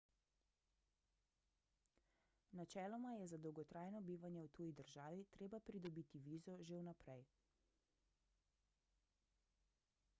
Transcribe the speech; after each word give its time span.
načeloma 2.59 3.11
je 3.17 3.27
za 3.33 3.37
dolgotrajno 3.43 4.01
bivanje 4.07 4.45
v 4.45 4.49
tuji 4.57 4.71
državi 4.79 5.27
treba 5.37 5.59
pridobiti 5.69 6.21
vizo 6.29 6.57
že 6.69 6.79
vnaprej 6.79 7.27